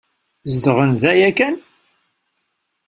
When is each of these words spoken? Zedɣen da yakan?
Zedɣen 0.53 0.91
da 1.01 1.11
yakan? 1.19 1.55